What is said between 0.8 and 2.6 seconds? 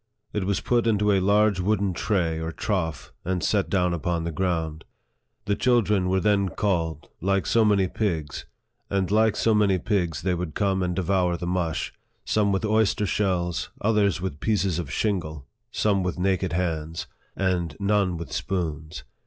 into a large wooden tray or